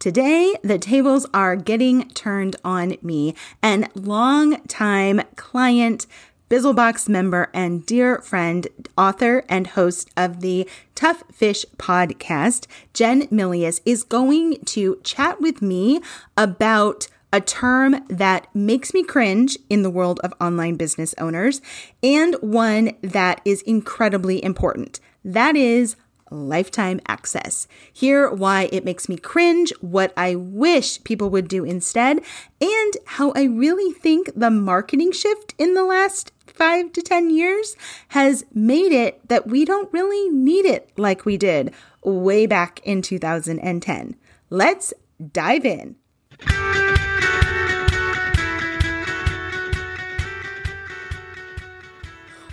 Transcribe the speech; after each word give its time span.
Today, 0.00 0.56
the 0.62 0.78
tables 0.78 1.26
are 1.34 1.56
getting 1.56 2.08
turned 2.08 2.56
on 2.64 2.96
me 3.02 3.34
and 3.62 3.86
longtime 3.94 5.20
client, 5.36 6.06
Bizlebox 6.48 7.06
member, 7.06 7.50
and 7.52 7.84
dear 7.84 8.22
friend, 8.22 8.66
author, 8.96 9.44
and 9.46 9.66
host 9.66 10.08
of 10.16 10.40
the 10.40 10.66
Tough 10.94 11.22
Fish 11.30 11.66
podcast, 11.76 12.66
Jen 12.94 13.26
Milius, 13.28 13.82
is 13.84 14.02
going 14.02 14.64
to 14.64 14.98
chat 15.04 15.38
with 15.38 15.60
me 15.60 16.00
about 16.34 17.08
a 17.30 17.42
term 17.42 18.02
that 18.08 18.46
makes 18.54 18.94
me 18.94 19.02
cringe 19.02 19.58
in 19.68 19.82
the 19.82 19.90
world 19.90 20.18
of 20.20 20.32
online 20.40 20.76
business 20.76 21.14
owners 21.18 21.60
and 22.02 22.36
one 22.40 22.92
that 23.02 23.42
is 23.44 23.60
incredibly 23.62 24.42
important. 24.42 24.98
That 25.22 25.56
is 25.56 25.94
lifetime 26.30 27.00
access. 27.06 27.66
Hear 27.92 28.30
why 28.30 28.68
it 28.72 28.84
makes 28.84 29.08
me 29.08 29.16
cringe, 29.16 29.72
what 29.80 30.12
I 30.16 30.34
wish 30.34 31.02
people 31.04 31.30
would 31.30 31.48
do 31.48 31.64
instead, 31.64 32.20
and 32.60 32.96
how 33.04 33.32
I 33.32 33.44
really 33.44 33.92
think 33.92 34.30
the 34.34 34.50
marketing 34.50 35.12
shift 35.12 35.54
in 35.58 35.74
the 35.74 35.84
last 35.84 36.32
five 36.46 36.92
to 36.92 37.02
10 37.02 37.30
years 37.30 37.76
has 38.08 38.44
made 38.52 38.92
it 38.92 39.26
that 39.28 39.46
we 39.46 39.64
don't 39.64 39.92
really 39.92 40.28
need 40.28 40.66
it 40.66 40.90
like 40.96 41.24
we 41.24 41.36
did 41.36 41.72
way 42.02 42.46
back 42.46 42.80
in 42.84 43.02
2010. 43.02 44.16
Let's 44.50 44.92
dive 45.32 45.64
in. 45.64 45.96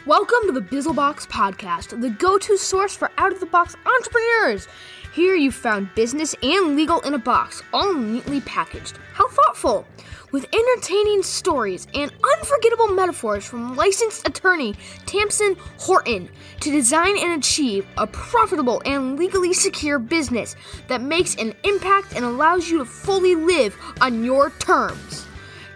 Welcome 0.08 0.46
to 0.46 0.54
the 0.54 0.62
Bizlebox 0.62 1.28
Podcast, 1.28 2.00
the 2.00 2.10
go 2.10 2.38
to 2.38 2.58
source 2.58 2.96
for 2.96 3.12
out 3.18 3.34
of 3.34 3.42
the 3.42 3.46
box 3.46 3.76
entrepreneurs. 3.86 4.66
Here 5.12 5.36
you 5.36 5.52
found 5.52 5.94
business 5.96 6.34
and 6.42 6.78
legal 6.78 7.02
in 7.02 7.14
a 7.14 7.18
box, 7.18 7.62
all 7.74 7.94
neatly 7.94 8.40
packaged. 8.40 8.98
How 9.12 9.28
thoughtful! 9.28 9.86
With 10.32 10.48
entertaining 10.54 11.24
stories 11.24 11.88
and 11.94 12.10
unforgettable 12.36 12.88
metaphors 12.88 13.44
from 13.44 13.76
licensed 13.76 14.26
attorney 14.26 14.76
Tamsin 15.06 15.58
Horton 15.78 16.30
to 16.62 16.72
design 16.72 17.18
and 17.18 17.38
achieve 17.38 17.86
a 17.98 18.08
profitable 18.08 18.82
and 18.86 19.20
legally 19.20 19.52
secure 19.52 20.00
business 20.00 20.56
that 20.88 21.02
makes 21.02 21.36
an 21.36 21.54
impact 21.66 22.14
and 22.16 22.24
allows 22.24 22.70
you 22.70 22.78
to 22.78 22.86
fully 22.86 23.36
live 23.36 23.76
on 24.00 24.24
your 24.24 24.52
terms. 24.52 25.28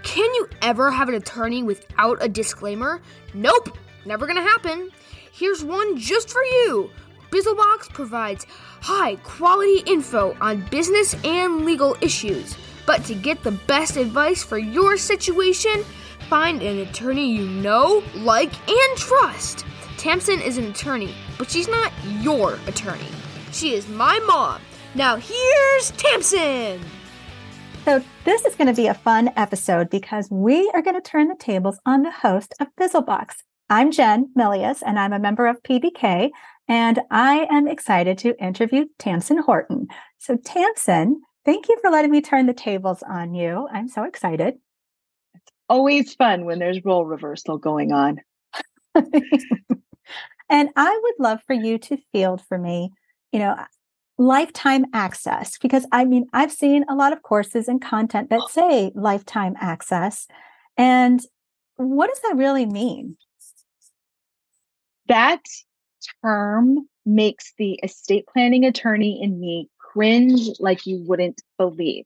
Can 0.04 0.34
you 0.36 0.48
ever 0.62 0.90
have 0.90 1.10
an 1.10 1.16
attorney 1.16 1.64
without 1.64 2.24
a 2.24 2.30
disclaimer? 2.30 3.02
Nope! 3.34 3.78
Never 4.06 4.28
gonna 4.28 4.42
happen. 4.42 4.90
Here's 5.32 5.64
one 5.64 5.98
just 5.98 6.30
for 6.30 6.44
you. 6.44 6.90
Bizlebox 7.30 7.94
provides 7.94 8.46
high 8.82 9.16
quality 9.18 9.84
info 9.86 10.36
on 10.42 10.66
business 10.70 11.16
and 11.24 11.66
legal 11.66 11.96
issues. 12.02 12.58
But 12.86 13.06
to 13.06 13.16
get 13.16 13.42
the 13.42 13.52
best 13.52 13.96
advice 13.96 14.44
for 14.44 14.58
your 14.58 14.98
situation, 14.98 15.86
find 16.30 16.62
an 16.62 16.80
attorney 16.80 17.32
you 17.32 17.48
know, 17.48 18.04
like, 18.16 18.52
and 18.70 18.98
trust. 18.98 19.66
Tamsin 19.98 20.42
is 20.42 20.58
an 20.58 20.66
attorney, 20.66 21.14
but 21.38 21.50
she's 21.50 21.68
not 21.68 21.92
your 22.20 22.60
attorney. 22.68 23.08
She 23.52 23.76
is 23.76 23.88
my 23.88 24.20
mom. 24.20 24.62
Now 24.96 25.16
here's 25.16 25.92
Tamsin. 25.92 26.82
So, 27.86 28.04
this 28.26 28.46
is 28.46 28.56
going 28.56 28.68
to 28.68 28.80
be 28.80 28.88
a 28.88 28.94
fun 28.94 29.32
episode 29.36 29.90
because 29.90 30.30
we 30.30 30.70
are 30.76 30.84
going 30.84 30.96
to 30.96 31.02
turn 31.02 31.30
the 31.30 31.36
tables 31.36 31.80
on 31.84 32.04
the 32.04 32.12
host 32.12 32.54
of 32.60 32.68
Bizlebox, 32.80 33.38
I'm 33.72 33.90
Jen 33.90 34.30
Milius, 34.38 34.84
and 34.86 35.00
I'm 35.00 35.14
a 35.14 35.20
member 35.20 35.48
of 35.48 35.64
PBK, 35.64 36.32
and 36.68 37.00
I 37.10 37.48
am 37.50 37.70
excited 37.70 38.18
to 38.18 38.38
interview 38.38 38.84
Tamsin 39.00 39.38
Horton. 39.38 39.88
So, 40.18 40.36
Tamsin, 40.36 41.22
thank 41.46 41.70
you 41.70 41.78
for 41.82 41.90
letting 41.90 42.12
me 42.12 42.20
turn 42.20 42.48
the 42.48 42.54
tables 42.54 43.02
on 43.02 43.34
you. 43.34 43.70
I'm 43.72 43.88
so 43.88 44.04
excited. 44.04 44.56
It's 45.34 45.54
always 45.70 46.14
fun 46.16 46.44
when 46.44 46.60
there's 46.60 46.84
role 46.84 47.06
reversal 47.06 47.58
going 47.58 47.94
on. 47.94 48.20
and 48.94 50.70
I 50.76 51.00
would 51.04 51.16
love 51.18 51.40
for 51.48 51.54
you 51.54 51.78
to 51.78 51.98
field 52.12 52.42
for 52.42 52.58
me, 52.58 52.92
you 53.32 53.40
know, 53.40 53.56
lifetime 54.18 54.84
access, 54.94 55.58
because 55.58 55.88
I 55.94 56.04
mean, 56.04 56.26
I've 56.34 56.52
seen 56.52 56.84
a 56.90 56.96
lot 56.96 57.14
of 57.14 57.24
courses 57.24 57.70
and 57.70 57.82
content 57.82 58.32
that 58.32 58.42
oh. 58.44 58.48
say 58.50 58.92
lifetime 58.96 59.56
access. 59.62 60.28
And 60.76 61.22
what 61.78 62.10
does 62.10 62.20
that 62.24 62.36
really 62.36 62.66
mean? 62.66 63.16
That 65.12 65.44
term 66.24 66.88
makes 67.06 67.54
the 67.58 67.74
estate 67.84 68.26
planning 68.32 68.64
attorney 68.64 69.22
in 69.22 69.40
me 69.40 69.68
cringe 69.78 70.48
like 70.60 70.86
you 70.86 71.04
wouldn't 71.06 71.42
believe. 71.58 72.06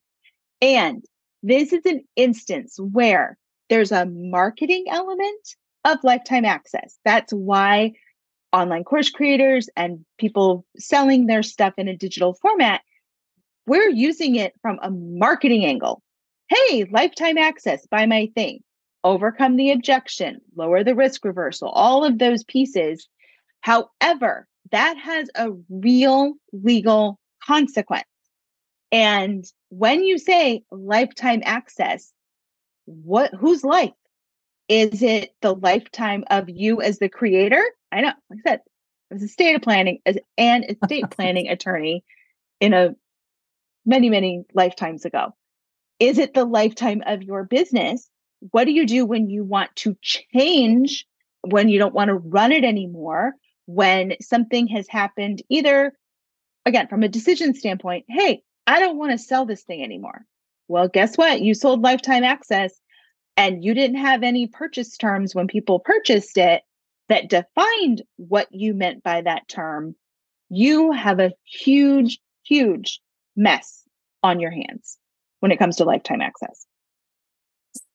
And 0.60 1.06
this 1.44 1.72
is 1.72 1.86
an 1.86 2.04
instance 2.16 2.78
where 2.80 3.38
there's 3.70 3.92
a 3.92 4.08
marketing 4.08 4.86
element 4.90 5.56
of 5.84 6.04
lifetime 6.04 6.46
access. 6.46 6.98
That's 7.06 7.32
why 7.32 7.94
online 8.52 8.84
course 8.84 9.12
creators 9.12 9.70
and 9.76 10.04
people 10.18 10.66
selling 10.80 11.28
their 11.28 11.44
stuff 11.44 11.76
in 11.78 11.88
a 11.88 11.96
digital 11.96 12.34
format, 12.42 12.82
we're 13.68 13.90
using 13.90 14.36
it 14.36 14.54
from 14.64 14.80
a 14.82 14.90
marketing 14.90 15.64
angle. 15.64 16.02
Hey, 16.48 16.86
lifetime 16.92 17.38
access, 17.38 17.86
buy 17.86 18.08
my 18.08 18.32
thing 18.34 18.64
overcome 19.06 19.56
the 19.56 19.72
objection, 19.72 20.42
lower 20.56 20.84
the 20.84 20.96
risk 20.96 21.24
reversal, 21.24 21.70
all 21.70 22.04
of 22.04 22.18
those 22.18 22.44
pieces. 22.44 23.08
However, 23.62 24.48
that 24.72 24.98
has 24.98 25.30
a 25.36 25.52
real 25.70 26.34
legal 26.52 27.20
consequence. 27.46 28.04
And 28.92 29.46
when 29.70 30.04
you 30.04 30.18
say 30.18 30.64
lifetime 30.72 31.44
access, 31.46 32.12
what 32.86 33.34
whose 33.34 33.64
life? 33.64 33.94
Is 34.68 35.04
it 35.04 35.36
the 35.42 35.54
lifetime 35.54 36.24
of 36.32 36.50
you 36.50 36.82
as 36.82 36.98
the 36.98 37.10
creator? 37.10 37.64
I 37.92 38.02
know, 38.02 38.14
like 38.32 38.40
I 38.46 38.50
said, 38.50 38.60
I 39.12 39.14
was 39.14 39.22
a 39.22 39.26
estate 39.26 39.62
planning 39.62 40.00
as 40.08 40.18
an 40.40 40.64
estate 40.64 41.10
planning 41.12 41.48
attorney 41.48 42.04
in 42.60 42.74
a 42.74 42.96
many, 43.86 44.10
many 44.10 44.46
lifetimes 44.56 45.06
ago. 45.06 45.36
Is 46.00 46.18
it 46.18 46.34
the 46.34 46.46
lifetime 46.46 47.04
of 47.06 47.22
your 47.22 47.44
business? 47.44 48.10
What 48.52 48.66
do 48.66 48.72
you 48.72 48.86
do 48.86 49.06
when 49.06 49.30
you 49.30 49.44
want 49.44 49.76
to 49.78 49.98
change, 50.02 51.06
when 51.42 51.70
you 51.70 51.80
don't 51.80 51.94
want 51.94 52.10
to 52.10 52.16
run 52.16 52.52
it 52.52 52.64
anymore, 52.64 53.34
when 53.66 54.14
something 54.22 54.68
has 54.68 54.88
happened, 54.88 55.42
either 55.50 55.94
again, 56.66 56.88
from 56.88 57.04
a 57.04 57.08
decision 57.08 57.54
standpoint, 57.54 58.06
hey, 58.10 58.42
I 58.68 58.80
don't 58.80 58.98
want 58.98 59.12
to 59.12 59.18
sell 59.18 59.46
this 59.46 59.64
thing 59.64 59.84
anymore. 59.84 60.26
Well, 60.68 60.88
guess 60.88 61.16
what? 61.16 61.42
You 61.42 61.54
sold 61.54 61.82
lifetime 61.82 62.24
access 62.24 62.74
and 63.38 63.64
you 63.64 63.74
didn't 63.74 63.98
have 63.98 64.24
any 64.24 64.48
purchase 64.48 64.98
terms 64.98 65.36
when 65.36 65.48
people 65.48 65.80
purchased 65.80 66.38
it 66.38 66.64
that 67.08 67.30
defined 67.30 68.02
what 68.18 68.48
you 68.52 68.74
meant 68.74 69.04
by 69.04 69.22
that 69.22 69.48
term. 69.48 69.96
You 70.50 70.92
have 70.92 71.20
a 71.20 71.34
huge, 71.44 72.20
huge 72.44 73.00
mess 73.36 73.84
on 74.24 74.40
your 74.40 74.52
hands 74.52 74.98
when 75.40 75.52
it 75.52 75.60
comes 75.60 75.76
to 75.78 75.84
lifetime 75.84 76.22
access. 76.22 76.66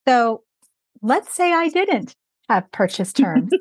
So 0.06 0.42
let's 1.02 1.34
say 1.34 1.52
I 1.52 1.68
didn't 1.68 2.14
have 2.48 2.70
purchase 2.72 3.12
terms. 3.12 3.52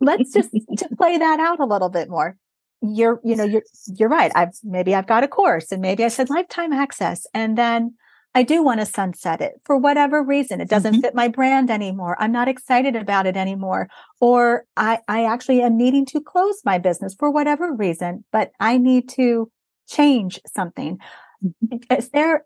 let's 0.00 0.32
just 0.32 0.50
to 0.78 0.88
play 0.96 1.18
that 1.18 1.40
out 1.40 1.60
a 1.60 1.64
little 1.64 1.88
bit 1.88 2.08
more. 2.08 2.36
You're, 2.82 3.20
you 3.24 3.34
know, 3.36 3.44
you're 3.44 3.62
you're 3.94 4.08
right. 4.08 4.30
I've 4.34 4.54
maybe 4.62 4.94
I've 4.94 5.06
got 5.06 5.24
a 5.24 5.28
course 5.28 5.72
and 5.72 5.80
maybe 5.80 6.04
I 6.04 6.08
said 6.08 6.30
lifetime 6.30 6.72
access. 6.72 7.26
And 7.34 7.56
then 7.56 7.94
I 8.36 8.42
do 8.42 8.62
want 8.62 8.80
to 8.80 8.86
sunset 8.86 9.40
it 9.40 9.54
for 9.64 9.78
whatever 9.78 10.22
reason. 10.22 10.60
It 10.60 10.68
doesn't 10.68 10.92
mm-hmm. 10.92 11.00
fit 11.00 11.14
my 11.14 11.26
brand 11.26 11.70
anymore. 11.70 12.16
I'm 12.20 12.32
not 12.32 12.48
excited 12.48 12.94
about 12.94 13.26
it 13.26 13.34
anymore. 13.34 13.88
Or 14.20 14.66
I, 14.76 14.98
I 15.08 15.24
actually 15.24 15.62
am 15.62 15.78
needing 15.78 16.04
to 16.06 16.20
close 16.20 16.60
my 16.62 16.76
business 16.76 17.14
for 17.18 17.30
whatever 17.30 17.72
reason, 17.72 18.26
but 18.32 18.52
I 18.60 18.76
need 18.76 19.08
to 19.10 19.50
change 19.88 20.38
something. 20.54 20.98
Mm-hmm. 21.42 21.94
Is 21.94 22.10
there, 22.10 22.44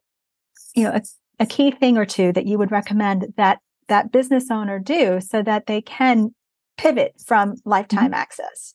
you 0.77 0.85
know, 0.85 1.01
a 1.41 1.47
key 1.47 1.71
thing 1.71 1.97
or 1.97 2.05
two 2.05 2.33
that 2.33 2.47
you 2.47 2.59
would 2.59 2.71
recommend 2.71 3.33
that 3.37 3.59
that 3.89 4.13
business 4.13 4.51
owner 4.51 4.79
do 4.79 5.21
so 5.21 5.43
that 5.43 5.67
they 5.67 5.81
can 5.81 6.33
pivot 6.77 7.15
from 7.27 7.57
lifetime 7.65 8.05
mm-hmm. 8.05 8.15
access? 8.15 8.75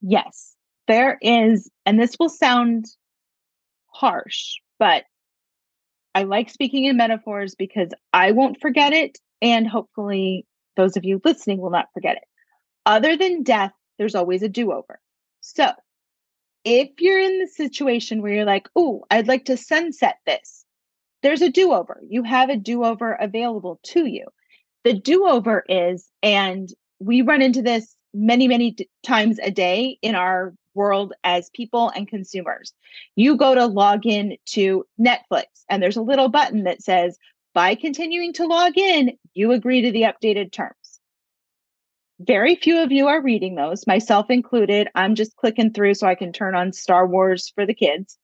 Yes, 0.00 0.56
there 0.88 1.18
is, 1.20 1.70
and 1.84 2.00
this 2.00 2.16
will 2.18 2.30
sound 2.30 2.86
harsh, 3.92 4.54
but 4.78 5.04
I 6.14 6.22
like 6.22 6.50
speaking 6.50 6.84
in 6.84 6.96
metaphors 6.96 7.54
because 7.54 7.90
I 8.12 8.32
won't 8.32 8.60
forget 8.60 8.92
it. 8.92 9.18
And 9.42 9.68
hopefully, 9.68 10.46
those 10.76 10.96
of 10.96 11.04
you 11.04 11.20
listening 11.24 11.60
will 11.60 11.70
not 11.70 11.86
forget 11.94 12.16
it. 12.16 12.24
Other 12.86 13.16
than 13.16 13.42
death, 13.42 13.72
there's 13.98 14.14
always 14.14 14.42
a 14.42 14.48
do 14.48 14.72
over. 14.72 14.98
So, 15.40 15.70
if 16.64 16.90
you're 16.98 17.20
in 17.20 17.38
the 17.38 17.46
situation 17.46 18.20
where 18.22 18.32
you're 18.32 18.44
like, 18.44 18.68
oh, 18.74 19.04
I'd 19.10 19.28
like 19.28 19.46
to 19.46 19.56
sunset 19.56 20.16
this, 20.26 20.59
there's 21.22 21.42
a 21.42 21.50
do 21.50 21.72
over. 21.72 22.00
You 22.08 22.22
have 22.22 22.48
a 22.48 22.56
do 22.56 22.84
over 22.84 23.12
available 23.12 23.80
to 23.84 24.06
you. 24.06 24.26
The 24.84 24.94
do 24.94 25.26
over 25.26 25.64
is, 25.68 26.08
and 26.22 26.68
we 26.98 27.22
run 27.22 27.42
into 27.42 27.62
this 27.62 27.94
many, 28.14 28.48
many 28.48 28.76
times 29.04 29.38
a 29.38 29.50
day 29.50 29.98
in 30.02 30.14
our 30.14 30.54
world 30.74 31.12
as 31.24 31.50
people 31.50 31.90
and 31.90 32.08
consumers. 32.08 32.72
You 33.16 33.36
go 33.36 33.54
to 33.54 33.66
log 33.66 34.06
in 34.06 34.36
to 34.50 34.84
Netflix, 34.98 35.44
and 35.68 35.82
there's 35.82 35.96
a 35.96 36.02
little 36.02 36.28
button 36.28 36.64
that 36.64 36.82
says, 36.82 37.18
by 37.52 37.74
continuing 37.74 38.32
to 38.34 38.46
log 38.46 38.78
in, 38.78 39.18
you 39.34 39.52
agree 39.52 39.82
to 39.82 39.92
the 39.92 40.02
updated 40.02 40.52
terms. 40.52 41.00
Very 42.20 42.54
few 42.54 42.78
of 42.78 42.92
you 42.92 43.08
are 43.08 43.22
reading 43.22 43.54
those, 43.54 43.86
myself 43.86 44.30
included. 44.30 44.88
I'm 44.94 45.14
just 45.14 45.36
clicking 45.36 45.72
through 45.72 45.94
so 45.94 46.06
I 46.06 46.14
can 46.14 46.32
turn 46.32 46.54
on 46.54 46.72
Star 46.72 47.06
Wars 47.06 47.50
for 47.54 47.66
the 47.66 47.74
kids. 47.74 48.18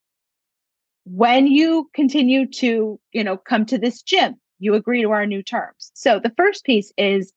When 1.09 1.47
you 1.47 1.89
continue 1.95 2.47
to, 2.47 2.99
you 3.13 3.25
know, 3.25 3.37
come 3.37 3.65
to 3.67 3.79
this 3.79 4.03
gym, 4.03 4.35
you 4.59 4.75
agree 4.75 5.03
to 5.03 5.11
our 5.13 5.25
new 5.25 5.43
terms. 5.43 5.93
So 5.95 6.19
the 6.19 6.33
first 6.37 6.65
piece 6.65 6.93
is 6.99 7.33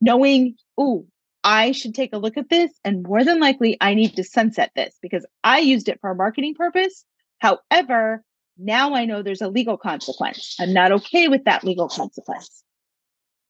knowing, 0.00 0.56
ooh, 0.80 1.06
I 1.44 1.70
should 1.70 1.94
take 1.94 2.12
a 2.12 2.18
look 2.18 2.36
at 2.36 2.48
this. 2.48 2.72
And 2.84 3.04
more 3.04 3.22
than 3.22 3.38
likely, 3.38 3.76
I 3.80 3.94
need 3.94 4.16
to 4.16 4.24
sunset 4.24 4.72
this 4.74 4.96
because 5.00 5.24
I 5.44 5.60
used 5.60 5.88
it 5.88 6.00
for 6.00 6.10
a 6.10 6.16
marketing 6.16 6.54
purpose. 6.54 7.04
However, 7.38 8.24
now 8.58 8.94
I 8.94 9.04
know 9.04 9.22
there's 9.22 9.42
a 9.42 9.48
legal 9.48 9.76
consequence. 9.76 10.56
I'm 10.58 10.72
not 10.72 10.90
okay 10.90 11.28
with 11.28 11.44
that 11.44 11.62
legal 11.62 11.88
consequence. 11.88 12.64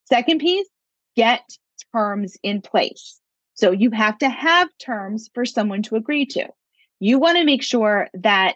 Second 0.05 0.39
piece, 0.39 0.67
get 1.15 1.41
terms 1.91 2.37
in 2.43 2.61
place. 2.61 3.19
So 3.55 3.71
you 3.71 3.89
have 3.89 4.19
to 4.19 4.29
have 4.29 4.69
terms 4.79 5.31
for 5.33 5.45
someone 5.45 5.81
to 5.83 5.95
agree 5.95 6.27
to. 6.27 6.47
You 6.99 7.17
want 7.17 7.37
to 7.39 7.43
make 7.43 7.63
sure 7.63 8.07
that 8.13 8.55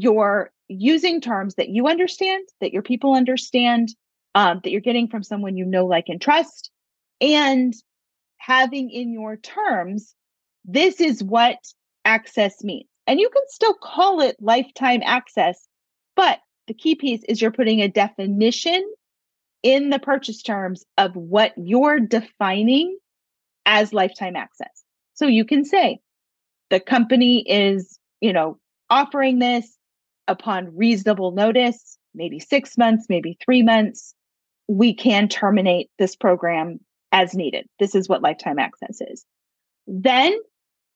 you're 0.00 0.50
using 0.68 1.20
terms 1.20 1.54
that 1.56 1.68
you 1.68 1.88
understand, 1.88 2.46
that 2.60 2.72
your 2.72 2.82
people 2.82 3.14
understand, 3.14 3.88
um, 4.34 4.60
that 4.62 4.70
you're 4.70 4.80
getting 4.80 5.08
from 5.08 5.22
someone 5.22 5.56
you 5.56 5.64
know, 5.64 5.86
like, 5.86 6.08
and 6.08 6.20
trust, 6.20 6.70
and 7.20 7.74
having 8.36 8.90
in 8.90 9.12
your 9.12 9.36
terms, 9.36 10.14
this 10.64 11.00
is 11.00 11.22
what 11.22 11.58
access 12.04 12.62
means. 12.62 12.86
And 13.06 13.18
you 13.18 13.28
can 13.30 13.42
still 13.48 13.74
call 13.74 14.20
it 14.20 14.36
lifetime 14.40 15.00
access, 15.04 15.66
but 16.14 16.38
the 16.66 16.74
key 16.74 16.94
piece 16.94 17.24
is 17.24 17.40
you're 17.40 17.50
putting 17.50 17.80
a 17.80 17.88
definition 17.88 18.86
in 19.62 19.90
the 19.90 19.98
purchase 19.98 20.42
terms 20.42 20.84
of 20.98 21.16
what 21.16 21.52
you're 21.56 21.98
defining 21.98 22.96
as 23.66 23.92
lifetime 23.92 24.36
access. 24.36 24.84
So 25.14 25.26
you 25.26 25.44
can 25.44 25.64
say 25.64 26.00
the 26.70 26.80
company 26.80 27.40
is, 27.40 27.98
you 28.20 28.32
know, 28.32 28.58
offering 28.90 29.38
this 29.38 29.77
upon 30.28 30.76
reasonable 30.76 31.32
notice, 31.32 31.98
maybe 32.14 32.38
six 32.38 32.78
months, 32.78 33.06
maybe 33.08 33.36
three 33.44 33.62
months. 33.62 34.14
We 34.68 34.94
can 34.94 35.28
terminate 35.28 35.90
this 35.98 36.14
program 36.14 36.78
as 37.10 37.34
needed. 37.34 37.66
This 37.78 37.94
is 37.94 38.08
what 38.08 38.22
lifetime 38.22 38.58
access 38.58 39.00
is. 39.00 39.24
Then 39.86 40.38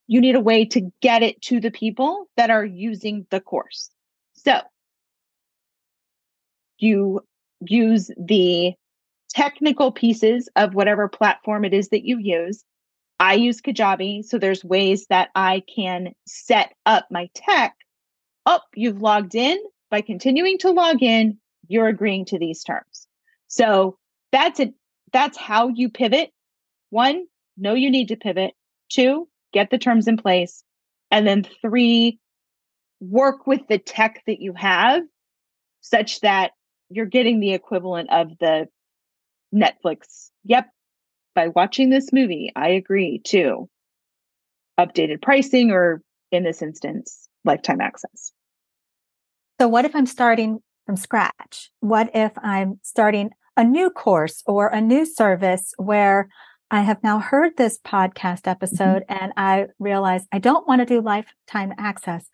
you 0.07 0.21
need 0.21 0.35
a 0.35 0.41
way 0.41 0.67
to 0.67 0.93
get 1.01 1.23
it 1.23 1.41
to 1.43 1.59
the 1.59 1.71
people 1.71 2.29
that 2.37 2.51
are 2.51 2.65
using 2.65 3.27
the 3.31 3.41
course. 3.41 3.91
So 4.35 4.61
you 6.79 7.25
use 7.61 8.11
the 8.19 8.75
technical 9.31 9.93
pieces 9.93 10.49
of 10.57 10.75
whatever 10.75 11.09
platform 11.09 11.65
it 11.65 11.73
is 11.73 11.89
that 11.89 12.05
you 12.05 12.19
use. 12.19 12.65
I 13.19 13.35
use 13.35 13.63
Kajabi. 13.63 14.25
So 14.25 14.39
there's 14.39 14.65
ways 14.65 15.07
that 15.09 15.31
I 15.35 15.63
can 15.75 16.13
set 16.27 16.75
up 16.85 17.07
my 17.11 17.31
tech. 17.35 17.75
Oh, 18.47 18.61
you've 18.75 19.01
logged 19.01 19.35
in. 19.35 19.59
By 19.91 20.01
continuing 20.01 20.59
to 20.59 20.71
log 20.71 21.03
in, 21.03 21.39
you're 21.69 21.89
agreeing 21.89 22.25
to 22.27 22.39
these 22.39 22.65
terms. 22.65 23.07
So 23.49 23.99
that's 24.31 24.59
it. 24.61 24.75
That's 25.13 25.37
how 25.37 25.69
you 25.69 25.91
pivot. 25.91 26.31
One, 26.91 27.27
know 27.57 27.75
you 27.75 27.91
need 27.91 28.09
to 28.09 28.17
pivot. 28.17 28.55
Two, 28.91 29.29
get 29.53 29.71
the 29.71 29.79
terms 29.79 30.09
in 30.09 30.17
place. 30.17 30.65
And 31.11 31.27
then 31.27 31.47
three, 31.61 32.19
work 33.01 33.47
with 33.47 33.61
the 33.69 33.79
tech 33.79 34.23
that 34.27 34.41
you 34.41 34.55
have 34.55 35.03
such 35.83 36.21
that 36.21 36.53
you're 36.89 37.07
getting 37.07 37.41
the 37.41 37.53
equivalent 37.53 38.11
of 38.11 38.31
the 38.39 38.69
Netflix. 39.55 40.31
Yep. 40.45 40.69
By 41.35 41.49
watching 41.49 41.91
this 41.91 42.13
movie, 42.13 42.53
I 42.55 42.69
agree 42.71 43.21
to 43.27 43.69
updated 44.79 45.21
pricing 45.23 45.71
or 45.71 46.03
in 46.31 46.45
this 46.45 46.63
instance, 46.63 47.29
lifetime 47.45 47.81
access. 47.81 48.33
So, 49.61 49.69
what 49.69 49.85
if 49.85 49.95
I'm 49.95 50.07
starting 50.07 50.61
from 50.87 50.97
scratch? 50.97 51.71
What 51.81 52.11
if 52.15 52.33
I'm 52.39 52.81
starting 52.83 53.31
a 53.57 53.65
new 53.65 53.91
course 53.91 54.43
or 54.47 54.69
a 54.69 54.81
new 54.81 55.05
service 55.05 55.75
where 55.77 56.29
I 56.71 56.81
have 56.81 57.03
now 57.03 57.19
heard 57.19 57.59
this 57.59 57.79
podcast 57.79 58.47
episode 58.47 59.05
mm-hmm. 59.09 59.23
and 59.23 59.33
I 59.37 59.67
realize 59.79 60.25
I 60.33 60.39
don't 60.39 60.67
want 60.67 60.81
to 60.81 60.87
do 60.87 61.03
lifetime 61.03 61.75
access. 61.77 62.29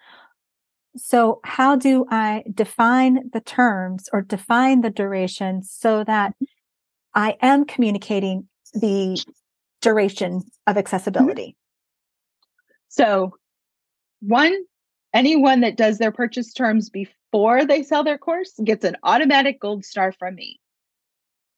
So, 0.96 1.40
how 1.44 1.76
do 1.76 2.06
I 2.08 2.44
define 2.54 3.31
the 3.32 3.40
terms 3.40 4.08
or 4.12 4.22
define 4.22 4.81
the 4.81 4.90
duration 4.90 5.62
so 5.64 6.04
that 6.04 6.34
I 7.14 7.37
am 7.43 7.64
communicating 7.64 8.49
the 8.75 9.20
duration 9.81 10.37
of 10.37 10.43
mm-hmm. 10.43 10.78
accessibility? 10.78 11.56
So, 12.88 13.32
one, 14.20 14.54
anyone 15.19 15.61
that 15.61 15.76
does 15.76 15.99
their 15.99 16.12
purchase 16.12 16.53
terms 16.53 16.91
before 16.91 17.65
they 17.65 17.82
sell 17.82 18.05
their 18.05 18.19
course 18.19 18.53
gets 18.65 18.85
an 18.85 18.97
automatic 19.03 19.61
gold 19.61 19.85
star 19.85 20.12
from 20.12 20.35
me. 20.35 20.61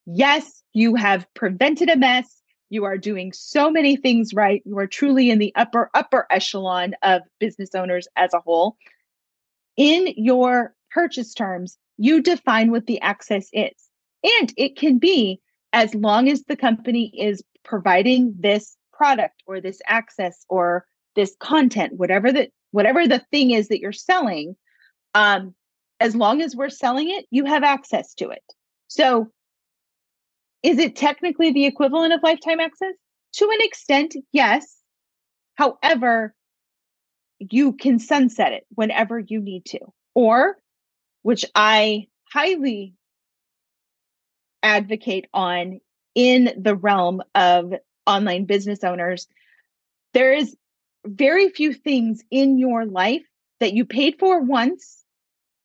Yes, 0.06 0.62
you 0.72 0.94
have 0.94 1.26
prevented 1.34 1.90
a 1.90 1.96
mess. 1.96 2.40
You 2.70 2.84
are 2.84 2.96
doing 2.96 3.32
so 3.32 3.70
many 3.70 3.96
things 3.96 4.32
right. 4.32 4.62
You 4.64 4.78
are 4.78 4.86
truly 4.86 5.30
in 5.30 5.38
the 5.38 5.52
upper, 5.56 5.90
upper 5.94 6.26
echelon 6.30 6.94
of 7.02 7.22
business 7.38 7.74
owners 7.74 8.08
as 8.16 8.32
a 8.32 8.40
whole 8.40 8.76
in 9.76 10.12
your 10.16 10.74
purchase 10.90 11.34
terms, 11.34 11.78
you 11.96 12.22
define 12.22 12.70
what 12.70 12.86
the 12.86 13.00
access 13.00 13.48
is. 13.52 13.72
And 14.22 14.52
it 14.56 14.76
can 14.76 14.98
be 14.98 15.40
as 15.72 15.94
long 15.94 16.28
as 16.28 16.44
the 16.44 16.56
company 16.56 17.12
is 17.18 17.42
providing 17.64 18.34
this 18.38 18.76
product 18.92 19.42
or 19.46 19.60
this 19.60 19.80
access 19.86 20.44
or 20.48 20.84
this 21.16 21.34
content, 21.40 21.94
whatever 21.94 22.32
the 22.32 22.50
whatever 22.72 23.06
the 23.06 23.24
thing 23.30 23.50
is 23.50 23.68
that 23.68 23.80
you're 23.80 23.92
selling, 23.92 24.56
um, 25.14 25.54
as 26.00 26.16
long 26.16 26.40
as 26.40 26.56
we're 26.56 26.70
selling 26.70 27.10
it, 27.10 27.26
you 27.30 27.44
have 27.44 27.62
access 27.62 28.14
to 28.14 28.30
it. 28.30 28.42
So 28.88 29.30
is 30.62 30.78
it 30.78 30.96
technically 30.96 31.52
the 31.52 31.66
equivalent 31.66 32.12
of 32.12 32.22
lifetime 32.22 32.60
access? 32.60 32.94
To 33.34 33.44
an 33.44 33.58
extent, 33.60 34.16
yes. 34.32 34.76
However, 35.54 36.34
you 37.38 37.72
can 37.72 37.98
sunset 37.98 38.52
it 38.52 38.66
whenever 38.74 39.18
you 39.18 39.40
need 39.40 39.64
to. 39.66 39.80
Or, 40.14 40.56
which 41.22 41.44
I 41.54 42.08
highly 42.32 42.94
advocate 44.62 45.26
on 45.32 45.80
in 46.14 46.52
the 46.58 46.74
realm 46.74 47.22
of 47.34 47.72
online 48.06 48.44
business 48.44 48.84
owners, 48.84 49.26
there 50.12 50.32
is 50.32 50.56
very 51.04 51.50
few 51.50 51.72
things 51.72 52.22
in 52.30 52.58
your 52.58 52.84
life 52.84 53.24
that 53.60 53.72
you 53.72 53.84
paid 53.84 54.16
for 54.18 54.40
once 54.40 55.04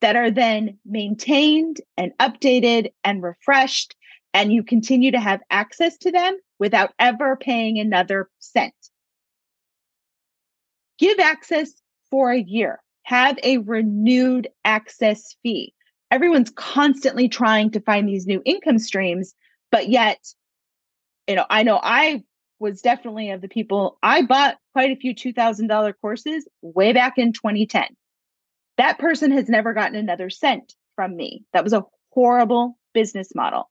that 0.01 0.15
are 0.15 0.31
then 0.31 0.77
maintained 0.85 1.81
and 1.97 2.11
updated 2.19 2.91
and 3.03 3.23
refreshed, 3.23 3.95
and 4.33 4.51
you 4.51 4.63
continue 4.63 5.11
to 5.11 5.19
have 5.19 5.41
access 5.49 5.97
to 5.97 6.11
them 6.11 6.37
without 6.59 6.93
ever 6.99 7.35
paying 7.37 7.79
another 7.79 8.29
cent 8.39 8.73
give 10.97 11.19
access 11.19 11.71
for 12.09 12.31
a 12.31 12.39
year, 12.41 12.79
have 13.03 13.37
a 13.43 13.57
renewed 13.59 14.47
access 14.63 15.35
fee. 15.43 15.73
Everyone's 16.11 16.51
constantly 16.51 17.27
trying 17.27 17.71
to 17.71 17.81
find 17.81 18.07
these 18.07 18.27
new 18.27 18.41
income 18.45 18.79
streams, 18.79 19.33
but 19.71 19.89
yet, 19.89 20.19
you 21.27 21.35
know, 21.35 21.45
I 21.49 21.63
know 21.63 21.79
I 21.81 22.23
was 22.59 22.81
definitely 22.81 23.31
of 23.31 23.41
the 23.41 23.47
people 23.47 23.97
I 24.01 24.21
bought 24.21 24.57
quite 24.73 24.91
a 24.91 24.95
few 24.95 25.13
$2,000 25.13 25.93
courses 26.01 26.47
way 26.61 26.93
back 26.93 27.17
in 27.17 27.33
2010. 27.33 27.85
That 28.77 28.99
person 28.99 29.31
has 29.31 29.49
never 29.49 29.73
gotten 29.73 29.95
another 29.95 30.29
cent 30.29 30.73
from 30.95 31.15
me. 31.15 31.43
That 31.53 31.63
was 31.63 31.73
a 31.73 31.85
horrible 32.11 32.77
business 32.93 33.35
model. 33.35 33.69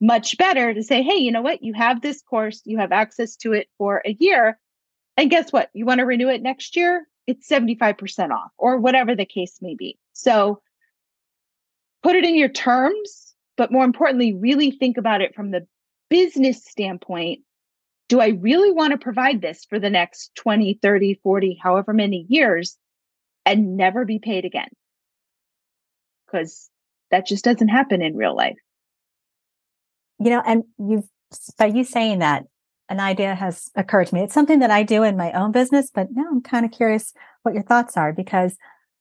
Much 0.00 0.36
better 0.38 0.74
to 0.74 0.82
say, 0.82 1.02
hey, 1.02 1.16
you 1.16 1.30
know 1.30 1.42
what? 1.42 1.62
You 1.62 1.74
have 1.74 2.00
this 2.00 2.22
course, 2.22 2.60
you 2.64 2.78
have 2.78 2.92
access 2.92 3.36
to 3.36 3.52
it 3.52 3.68
for 3.78 4.02
a 4.04 4.16
year. 4.18 4.58
And 5.16 5.30
guess 5.30 5.52
what? 5.52 5.70
You 5.74 5.84
want 5.84 5.98
to 5.98 6.06
renew 6.06 6.28
it 6.28 6.42
next 6.42 6.76
year? 6.76 7.06
It's 7.26 7.48
75% 7.48 8.30
off 8.30 8.50
or 8.58 8.78
whatever 8.78 9.14
the 9.14 9.26
case 9.26 9.58
may 9.60 9.74
be. 9.76 9.98
So 10.12 10.60
put 12.02 12.16
it 12.16 12.24
in 12.24 12.36
your 12.36 12.48
terms, 12.48 13.34
but 13.56 13.70
more 13.70 13.84
importantly, 13.84 14.34
really 14.34 14.72
think 14.72 14.96
about 14.96 15.20
it 15.20 15.34
from 15.34 15.52
the 15.52 15.66
business 16.10 16.64
standpoint. 16.64 17.40
Do 18.12 18.20
I 18.20 18.36
really 18.42 18.70
want 18.70 18.90
to 18.90 18.98
provide 18.98 19.40
this 19.40 19.64
for 19.64 19.78
the 19.78 19.88
next 19.88 20.34
20, 20.34 20.80
30, 20.82 21.18
40, 21.22 21.58
however 21.62 21.94
many 21.94 22.26
years 22.28 22.76
and 23.46 23.74
never 23.74 24.04
be 24.04 24.18
paid 24.18 24.44
again? 24.44 24.68
Because 26.26 26.68
that 27.10 27.26
just 27.26 27.42
doesn't 27.42 27.68
happen 27.68 28.02
in 28.02 28.14
real 28.14 28.36
life. 28.36 28.58
You 30.18 30.28
know, 30.28 30.42
and 30.44 30.64
you've, 30.76 31.08
by 31.56 31.68
you 31.68 31.84
saying 31.84 32.18
that, 32.18 32.44
an 32.90 33.00
idea 33.00 33.34
has 33.34 33.70
occurred 33.76 34.08
to 34.08 34.14
me. 34.14 34.20
It's 34.20 34.34
something 34.34 34.58
that 34.58 34.70
I 34.70 34.82
do 34.82 35.04
in 35.04 35.16
my 35.16 35.32
own 35.32 35.50
business, 35.50 35.90
but 35.90 36.08
now 36.12 36.26
I'm 36.30 36.42
kind 36.42 36.66
of 36.66 36.70
curious 36.70 37.14
what 37.44 37.54
your 37.54 37.64
thoughts 37.64 37.96
are 37.96 38.12
because 38.12 38.58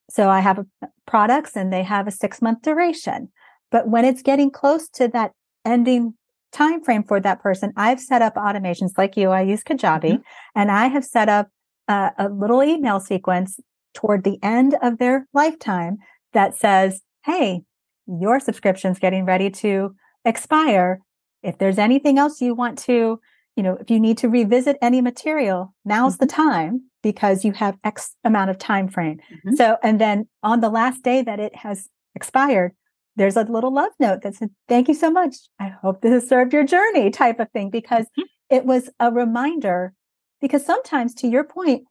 so 0.09 0.29
I 0.29 0.39
have 0.39 0.59
uh, 0.59 0.87
products 1.05 1.57
and 1.57 1.73
they 1.73 1.83
have 1.83 2.07
a 2.07 2.11
six 2.11 2.41
month 2.41 2.61
duration. 2.61 3.27
But 3.71 3.89
when 3.89 4.05
it's 4.05 4.21
getting 4.21 4.51
close 4.51 4.87
to 4.91 5.09
that 5.09 5.33
ending 5.65 6.13
time 6.51 6.83
frame 6.83 7.03
for 7.03 7.19
that 7.19 7.41
person, 7.41 7.73
I've 7.75 7.99
set 7.99 8.21
up 8.21 8.35
automations 8.35 8.97
like 8.97 9.17
you. 9.17 9.29
I 9.29 9.41
use 9.41 9.63
Kajabi 9.63 10.03
mm-hmm. 10.03 10.21
and 10.55 10.71
I 10.71 10.87
have 10.87 11.05
set 11.05 11.29
up 11.29 11.49
a, 11.87 12.11
a 12.17 12.29
little 12.29 12.63
email 12.63 12.99
sequence 12.99 13.59
toward 13.93 14.23
the 14.23 14.37
end 14.41 14.75
of 14.81 14.97
their 14.97 15.27
lifetime 15.33 15.97
that 16.33 16.55
says, 16.55 17.01
Hey, 17.25 17.61
your 18.07 18.39
subscription's 18.39 18.99
getting 18.99 19.25
ready 19.25 19.49
to 19.49 19.95
expire. 20.25 20.99
If 21.43 21.57
there's 21.57 21.77
anything 21.77 22.17
else 22.17 22.41
you 22.41 22.53
want 22.53 22.77
to, 22.79 23.19
you 23.55 23.63
know, 23.63 23.77
if 23.79 23.89
you 23.89 23.99
need 23.99 24.17
to 24.19 24.29
revisit 24.29 24.77
any 24.81 25.01
material, 25.01 25.73
now's 25.85 26.15
mm-hmm. 26.15 26.25
the 26.25 26.31
time 26.31 26.83
because 27.03 27.43
you 27.43 27.51
have 27.53 27.77
X 27.83 28.15
amount 28.23 28.49
of 28.49 28.57
time 28.57 28.87
frame. 28.87 29.17
Mm-hmm. 29.17 29.55
So, 29.55 29.77
and 29.83 29.99
then 29.99 30.27
on 30.43 30.61
the 30.61 30.69
last 30.69 31.03
day 31.03 31.21
that 31.21 31.39
it 31.39 31.55
has 31.57 31.89
expired, 32.15 32.73
there's 33.15 33.35
a 33.35 33.43
little 33.43 33.73
love 33.73 33.91
note 33.99 34.21
that 34.23 34.35
said, 34.35 34.49
Thank 34.67 34.87
you 34.87 34.93
so 34.93 35.11
much. 35.11 35.35
I 35.59 35.69
hope 35.69 36.01
this 36.01 36.11
has 36.11 36.29
served 36.29 36.53
your 36.53 36.63
journey, 36.63 37.09
type 37.09 37.39
of 37.39 37.49
thing, 37.51 37.69
because 37.69 38.05
mm-hmm. 38.05 38.23
it 38.49 38.65
was 38.65 38.89
a 38.99 39.11
reminder. 39.11 39.93
Because 40.39 40.65
sometimes, 40.65 41.13
to 41.15 41.27
your 41.27 41.43
point, 41.43 41.85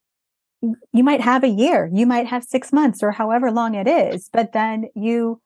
you 0.60 1.04
might 1.04 1.20
have 1.20 1.44
a 1.44 1.48
year, 1.48 1.88
you 1.92 2.04
might 2.04 2.26
have 2.26 2.44
six 2.44 2.72
months 2.72 3.02
or 3.02 3.12
however 3.12 3.50
long 3.50 3.74
it 3.74 3.86
is, 3.86 4.28
but 4.32 4.52
then 4.52 4.86
you, 4.94 5.40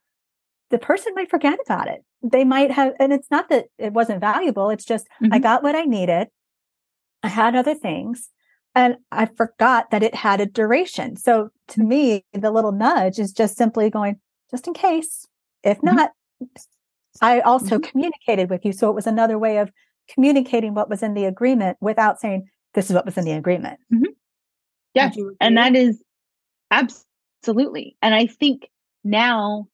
the 0.71 0.79
person 0.79 1.13
might 1.15 1.31
forget 1.31 1.59
about 1.65 1.89
it. 1.89 2.03
They 2.23 2.45
might 2.45 2.71
have, 2.71 2.95
and 2.99 3.13
it's 3.13 3.31
not 3.31 3.49
that 3.51 3.67
it 3.79 3.93
wasn't 3.93 4.21
valuable. 4.21 4.71
It's 4.71 4.85
just, 4.85 5.07
mm-hmm. 5.23 5.35
I 5.35 5.39
got 5.39 5.63
what 5.63 5.77
I 5.77 5.83
needed. 5.83 6.29
I 7.23 7.29
had 7.29 7.55
other 7.55 7.75
things 7.75 8.31
and 8.75 8.97
I 9.13 9.27
forgot 9.27 9.91
that 9.91 10.03
it 10.03 10.15
had 10.15 10.41
a 10.41 10.47
duration. 10.47 11.17
So 11.17 11.51
to 11.69 11.83
me, 11.83 12.25
the 12.33 12.51
little 12.51 12.73
nudge 12.73 13.19
is 13.19 13.33
just 13.33 13.57
simply 13.57 13.89
going, 13.89 14.21
just 14.51 14.67
in 14.67 14.75
case. 14.75 15.27
If 15.65 15.79
mm-hmm. 15.79 15.97
not. 15.97 16.11
I 17.23 17.41
also 17.41 17.79
mm-hmm. 17.79 17.91
communicated 17.91 18.51
with 18.51 18.65
you. 18.65 18.73
So 18.73 18.91
it 18.91 18.95
was 18.95 19.07
another 19.07 19.39
way 19.39 19.59
of 19.59 19.71
communicating 20.09 20.75
what 20.75 20.91
was 20.91 21.03
in 21.03 21.15
the 21.15 21.25
agreement 21.25 21.79
without 21.81 22.21
saying, 22.21 22.49
this 22.75 22.91
is 22.91 22.95
what 22.95 23.07
was 23.07 23.17
in 23.17 23.25
the 23.25 23.33
agreement. 23.33 23.79
Mm-hmm. 23.93 24.13
Yeah. 24.95 25.11
And 25.41 25.57
that 25.57 25.77
is 25.77 26.03
absolutely. 26.71 27.97
And 28.03 28.15
I 28.15 28.27
think 28.27 28.69
now 29.05 29.69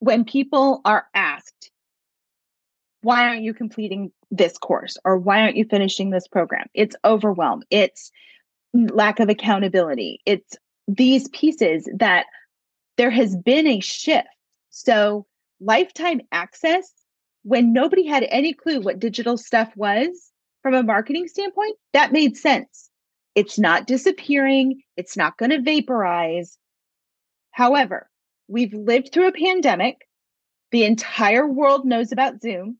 when 0.00 0.24
people 0.24 0.80
are 0.84 1.06
asked, 1.14 1.70
why 3.02 3.28
aren't 3.28 3.42
you 3.42 3.54
completing 3.54 4.12
this 4.30 4.58
course 4.58 4.96
or 5.04 5.16
why 5.18 5.40
aren't 5.42 5.56
you 5.56 5.64
finishing 5.64 6.10
this 6.10 6.26
program? 6.26 6.66
It's 6.74 6.96
overwhelm. 7.04 7.62
It's 7.70 8.10
lack 8.74 9.20
of 9.20 9.28
accountability. 9.28 10.20
It's 10.26 10.56
these 10.88 11.28
pieces 11.28 11.88
that 11.96 12.26
there 13.00 13.10
has 13.10 13.34
been 13.34 13.66
a 13.66 13.80
shift. 13.80 14.28
So, 14.68 15.24
lifetime 15.58 16.20
access, 16.32 16.92
when 17.44 17.72
nobody 17.72 18.04
had 18.06 18.26
any 18.28 18.52
clue 18.52 18.82
what 18.82 18.98
digital 18.98 19.38
stuff 19.38 19.74
was 19.74 20.30
from 20.62 20.74
a 20.74 20.82
marketing 20.82 21.26
standpoint, 21.26 21.78
that 21.94 22.12
made 22.12 22.36
sense. 22.36 22.90
It's 23.34 23.58
not 23.58 23.86
disappearing, 23.86 24.82
it's 24.98 25.16
not 25.16 25.38
going 25.38 25.48
to 25.48 25.62
vaporize. 25.62 26.58
However, 27.52 28.10
we've 28.48 28.74
lived 28.74 29.12
through 29.12 29.28
a 29.28 29.32
pandemic. 29.32 30.06
The 30.70 30.84
entire 30.84 31.46
world 31.46 31.86
knows 31.86 32.12
about 32.12 32.42
Zoom 32.42 32.78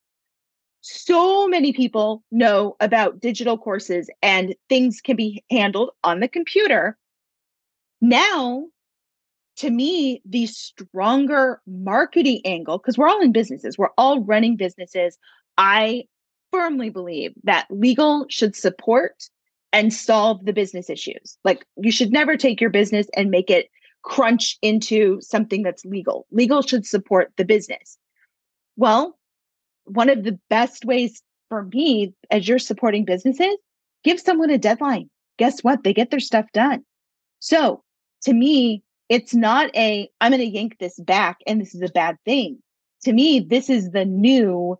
so 0.83 1.49
many 1.49 1.73
people 1.73 2.23
know 2.31 2.77
about 2.81 3.21
digital 3.21 3.57
courses 3.57 4.11
and 4.23 4.55
things 4.69 5.01
can 5.01 5.17
be 5.17 5.43
handled 5.51 5.91
on 6.05 6.21
the 6.21 6.29
computer. 6.29 6.99
Now, 8.01 8.67
to 9.61 9.71
me, 9.71 10.23
the 10.25 10.47
stronger 10.47 11.61
marketing 11.67 12.41
angle, 12.47 12.79
because 12.79 12.97
we're 12.97 13.09
all 13.09 13.21
in 13.21 13.31
businesses, 13.31 13.77
we're 13.77 13.91
all 13.99 14.23
running 14.25 14.57
businesses. 14.57 15.19
I 15.59 16.05
firmly 16.51 16.89
believe 16.89 17.35
that 17.45 17.67
legal 17.69 18.25
should 18.31 18.57
support 18.57 19.29
and 19.71 19.93
solve 19.93 20.47
the 20.47 20.55
business 20.55 20.89
issues. 20.89 21.37
Like, 21.45 21.67
you 21.77 21.93
should 21.93 22.11
never 22.11 22.39
take 22.39 22.59
your 22.59 22.71
business 22.71 23.07
and 23.15 23.31
make 23.31 23.51
it 23.51 23.69
crunch 24.03 24.57
into 24.63 25.21
something 25.21 25.63
that's 25.63 25.85
legal. 25.85 26.27
Legal 26.31 26.63
should 26.63 26.87
support 26.87 27.31
the 27.37 27.45
business. 27.45 27.99
Well, 28.77 29.19
one 29.85 30.09
of 30.09 30.25
the 30.25 30.41
best 30.49 30.87
ways 30.87 31.23
for 31.51 31.65
me 31.65 32.15
as 32.31 32.49
you're 32.49 32.59
supporting 32.59 33.05
businesses, 33.05 33.59
give 34.05 34.19
someone 34.19 34.49
a 34.49 34.57
deadline. 34.57 35.11
Guess 35.39 35.63
what? 35.63 35.85
They 35.85 35.93
get 35.93 36.11
their 36.11 36.19
stuff 36.19 36.47
done. 36.55 36.83
So 37.41 37.83
to 38.23 38.33
me, 38.33 38.83
it's 39.11 39.35
not 39.35 39.75
a, 39.77 40.09
I'm 40.21 40.31
going 40.31 40.41
to 40.41 40.47
yank 40.47 40.79
this 40.79 40.99
back 41.01 41.39
and 41.47 41.61
this 41.61 41.75
is 41.75 41.83
a 41.83 41.89
bad 41.89 42.17
thing. 42.25 42.61
To 43.03 43.13
me, 43.13 43.41
this 43.41 43.69
is 43.69 43.91
the 43.91 44.05
new, 44.05 44.79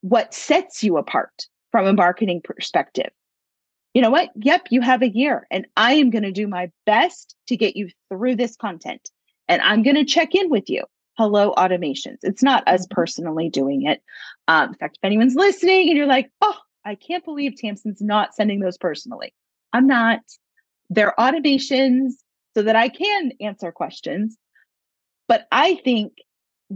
what 0.00 0.34
sets 0.34 0.82
you 0.82 0.96
apart 0.96 1.46
from 1.70 1.86
a 1.86 1.92
marketing 1.92 2.40
perspective. 2.42 3.10
You 3.94 4.00
know 4.00 4.10
what? 4.10 4.30
Yep, 4.36 4.68
you 4.70 4.80
have 4.80 5.02
a 5.02 5.08
year 5.08 5.46
and 5.50 5.66
I 5.76 5.92
am 5.94 6.08
going 6.08 6.22
to 6.22 6.32
do 6.32 6.48
my 6.48 6.70
best 6.86 7.36
to 7.48 7.56
get 7.56 7.76
you 7.76 7.90
through 8.08 8.36
this 8.36 8.56
content. 8.56 9.10
And 9.48 9.60
I'm 9.60 9.82
going 9.82 9.96
to 9.96 10.04
check 10.04 10.34
in 10.34 10.48
with 10.50 10.68
you 10.70 10.84
hello 11.18 11.52
automations. 11.58 12.16
It's 12.22 12.42
not 12.42 12.66
us 12.66 12.86
mm-hmm. 12.86 12.94
personally 12.94 13.50
doing 13.50 13.82
it. 13.82 14.02
Um, 14.48 14.70
in 14.70 14.74
fact, 14.76 14.96
if 14.96 15.06
anyone's 15.06 15.34
listening 15.34 15.88
and 15.88 15.96
you're 15.96 16.06
like, 16.06 16.30
oh, 16.40 16.56
I 16.86 16.94
can't 16.94 17.24
believe 17.24 17.56
Tamsin's 17.56 18.00
not 18.00 18.34
sending 18.34 18.60
those 18.60 18.78
personally. 18.78 19.34
I'm 19.74 19.86
not. 19.86 20.20
They're 20.88 21.14
automations 21.18 22.14
so 22.54 22.62
that 22.62 22.76
I 22.76 22.88
can 22.88 23.32
answer 23.40 23.72
questions. 23.72 24.36
But 25.28 25.46
I 25.50 25.76
think 25.76 26.14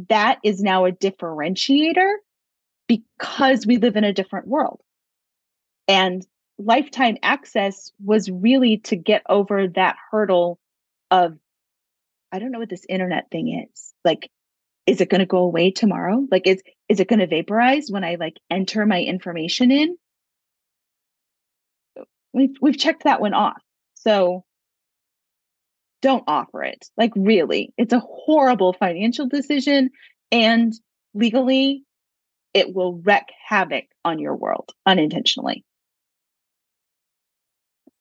that 0.09 0.38
is 0.45 0.62
now 0.62 0.85
a 0.85 0.92
differentiator 0.92 2.12
because 2.87 3.66
we 3.66 3.78
live 3.78 3.97
in 3.97 4.04
a 4.04 4.12
different 4.12 4.47
world. 4.47 4.80
And 5.88 6.26
lifetime 6.59 7.16
access 7.23 7.92
was 8.02 8.30
really 8.30 8.78
to 8.78 8.97
get 8.97 9.23
over 9.28 9.68
that 9.68 9.97
hurdle 10.11 10.59
of 11.11 11.37
I 12.33 12.38
don't 12.38 12.50
know 12.50 12.59
what 12.59 12.68
this 12.68 12.87
internet 12.88 13.30
thing 13.30 13.68
is. 13.73 13.95
Like, 14.04 14.30
is 14.87 15.00
it 15.00 15.09
going 15.09 15.21
to 15.21 15.26
go 15.26 15.38
away 15.38 15.71
tomorrow? 15.71 16.26
Like, 16.30 16.47
is 16.47 16.62
is 16.88 17.00
it 17.00 17.09
going 17.09 17.21
to 17.21 17.26
vaporize 17.26 17.88
when 17.90 18.04
I 18.04 18.16
like 18.16 18.38
enter 18.50 18.85
my 18.87 19.00
information 19.00 19.71
in? 19.71 19.97
We've 22.33 22.56
we've 22.61 22.78
checked 22.78 23.04
that 23.04 23.21
one 23.21 23.35
off. 23.35 23.62
So 23.95 24.45
don't 26.02 26.24
offer 26.26 26.62
it. 26.62 26.86
Like, 26.96 27.12
really, 27.16 27.72
it's 27.76 27.92
a 27.92 28.00
horrible 28.00 28.72
financial 28.72 29.26
decision, 29.28 29.90
and 30.30 30.72
legally, 31.14 31.84
it 32.54 32.74
will 32.74 33.00
wreak 33.04 33.24
havoc 33.48 33.84
on 34.04 34.18
your 34.18 34.34
world 34.34 34.72
unintentionally. 34.86 35.64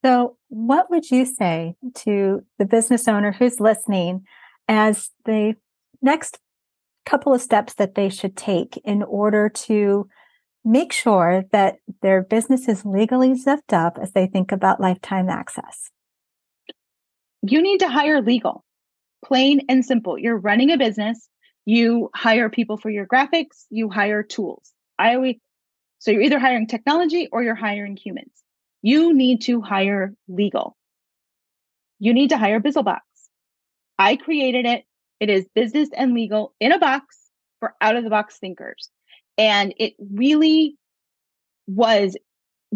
So, 0.04 0.38
what 0.50 0.90
would 0.92 1.10
you 1.10 1.26
say 1.26 1.76
to 1.96 2.42
the 2.60 2.66
business 2.66 3.08
owner 3.08 3.32
who's 3.32 3.60
listening 3.60 4.24
as 4.68 5.10
the 5.26 5.56
next 6.02 6.38
couple 7.06 7.34
of 7.34 7.42
steps 7.42 7.74
that 7.76 7.96
they 7.96 8.10
should 8.10 8.38
take 8.38 8.78
in 8.84 9.04
order 9.04 9.50
to 9.50 10.08
make 10.64 10.92
sure 10.92 11.46
that 11.52 11.78
their 12.02 12.24
business 12.24 12.68
is 12.68 12.86
legally 12.86 13.36
zipped 13.36 13.74
up 13.74 13.98
as 14.02 14.12
they 14.12 14.28
think 14.28 14.52
about 14.52 14.80
lifetime 14.80 15.30
access? 15.30 15.92
You 17.48 17.62
need 17.62 17.80
to 17.80 17.90
hire 17.90 18.22
legal, 18.22 18.64
plain 19.24 19.62
and 19.70 19.86
simple. 19.86 20.18
You're 20.18 20.38
running 20.38 20.72
a 20.72 20.78
business, 20.78 21.28
you 21.66 22.10
hire 22.16 22.50
people 22.50 22.78
for 22.78 22.90
your 22.90 23.06
graphics, 23.06 23.66
you 23.70 23.90
hire 23.90 24.24
tools. 24.24 24.72
I 24.98 25.16
always, 25.16 25.36
so 26.00 26.12
you're 26.12 26.22
either 26.22 26.40
hiring 26.40 26.68
technology 26.68 27.28
or 27.32 27.44
you're 27.44 27.56
hiring 27.56 27.98
humans 27.98 28.32
you 28.86 29.16
need 29.16 29.42
to 29.42 29.62
hire 29.62 30.14
legal. 30.28 30.78
You 31.98 32.14
need 32.14 32.30
to 32.30 32.38
hire 32.38 32.60
Bizlebox. 32.60 33.00
I 33.98 34.16
created 34.16 34.68
it. 34.68 34.84
It 35.20 35.32
is 35.32 35.48
business 35.56 35.90
and 35.92 36.14
legal 36.14 36.54
in 36.60 36.72
a 36.72 36.78
box 36.78 37.18
for 37.60 37.74
out 37.82 37.96
of 37.96 38.04
the 38.04 38.12
box 38.12 38.38
thinkers. 38.38 38.92
And 39.40 39.74
it 39.80 39.96
really 40.00 40.78
was 41.66 42.16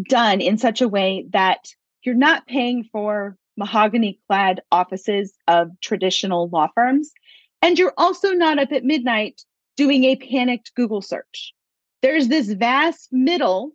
done 0.01 0.41
in 0.41 0.57
such 0.57 0.81
a 0.81 0.87
way 0.87 1.27
that 1.29 1.59
you're 2.01 2.15
not 2.15 2.47
paying 2.47 2.89
for 2.91 3.37
mahogany 3.59 4.19
clad 4.27 4.61
offices 4.71 5.33
of 5.47 5.69
traditional 5.81 6.49
law 6.49 6.69
firms. 6.73 7.11
And 7.61 7.77
you're 7.77 7.93
also 7.97 8.31
not 8.31 8.57
up 8.57 8.71
at 8.71 8.83
midnight 8.83 9.41
doing 9.77 10.05
a 10.05 10.15
panicked 10.15 10.73
Google 10.75 11.01
search. 11.01 11.53
There's 12.01 12.29
this 12.29 12.47
vast 12.53 13.09
middle 13.11 13.73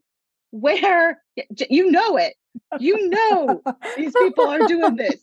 where 0.50 1.22
you 1.68 1.90
know 1.90 2.16
it. 2.16 2.34
You 2.80 3.08
know 3.08 3.62
these 3.96 4.14
people 4.16 4.46
are 4.46 4.66
doing 4.66 4.96
this. 4.96 5.20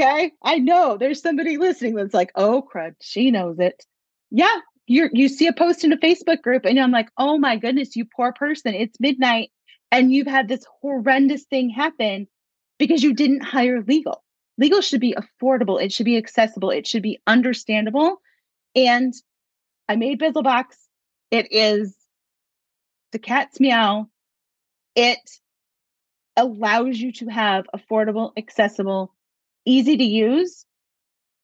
Okay. 0.00 0.32
I 0.42 0.58
know 0.58 0.96
there's 0.96 1.22
somebody 1.22 1.56
listening 1.56 1.94
that's 1.94 2.12
like, 2.12 2.32
oh, 2.34 2.66
crud, 2.72 2.94
she 3.00 3.30
knows 3.30 3.60
it. 3.60 3.84
Yeah, 4.30 4.56
you 4.86 5.08
you 5.12 5.28
see 5.28 5.46
a 5.46 5.52
post 5.52 5.84
in 5.84 5.92
a 5.92 5.96
Facebook 5.96 6.42
group 6.42 6.64
and 6.64 6.78
I'm 6.78 6.90
like, 6.90 7.08
"Oh 7.16 7.38
my 7.38 7.56
goodness, 7.56 7.94
you 7.94 8.04
poor 8.04 8.32
person. 8.32 8.74
It's 8.74 8.98
midnight 8.98 9.50
and 9.90 10.12
you've 10.12 10.26
had 10.26 10.48
this 10.48 10.64
horrendous 10.80 11.44
thing 11.44 11.70
happen 11.70 12.26
because 12.78 13.02
you 13.02 13.14
didn't 13.14 13.42
hire 13.42 13.82
legal." 13.82 14.22
Legal 14.56 14.80
should 14.80 15.00
be 15.00 15.14
affordable, 15.14 15.82
it 15.82 15.92
should 15.92 16.06
be 16.06 16.16
accessible, 16.16 16.70
it 16.70 16.86
should 16.86 17.02
be 17.02 17.20
understandable. 17.26 18.20
And 18.76 19.12
I 19.88 19.96
made 19.96 20.20
Bizlebox. 20.20 20.66
It 21.30 21.48
is 21.50 21.96
the 23.12 23.18
cat's 23.18 23.58
meow. 23.58 24.08
It 24.94 25.18
allows 26.36 26.98
you 26.98 27.12
to 27.12 27.26
have 27.26 27.66
affordable, 27.74 28.32
accessible, 28.36 29.12
easy 29.64 29.96
to 29.96 30.04
use 30.04 30.64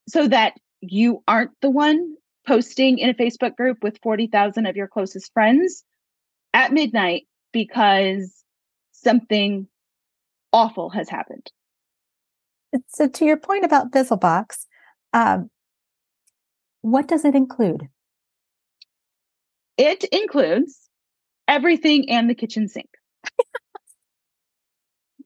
so 0.08 0.28
that 0.28 0.54
you 0.80 1.22
aren't 1.28 1.52
the 1.60 1.70
one 1.70 2.14
posting 2.46 2.98
in 2.98 3.10
a 3.10 3.14
Facebook 3.14 3.56
group 3.56 3.82
with 3.82 3.98
40,000 4.02 4.66
of 4.66 4.76
your 4.76 4.88
closest 4.88 5.32
friends 5.32 5.84
at 6.54 6.72
midnight 6.72 7.26
because 7.52 8.44
something 8.92 9.68
awful 10.52 10.90
has 10.90 11.08
happened. 11.08 11.50
So, 12.88 13.08
to 13.08 13.24
your 13.24 13.36
point 13.36 13.64
about 13.64 13.90
Bizlebox, 13.90 14.66
um, 15.12 15.50
what 16.82 17.08
does 17.08 17.24
it 17.24 17.34
include? 17.34 17.88
It 19.76 20.04
includes 20.04 20.88
everything 21.48 22.10
and 22.10 22.28
the 22.28 22.34
kitchen 22.34 22.68
sink. 22.68 22.90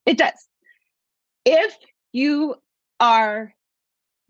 it 0.07 0.17
does. 0.17 0.49
If 1.45 1.77
you 2.13 2.55
are 3.01 3.53